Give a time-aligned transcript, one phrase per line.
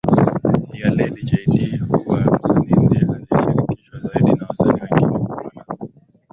[0.71, 5.65] Pia Lady Jay Dee kuwa msanii ndiye aliyeshirikishwa zaidi na wasanii wengine kuwa na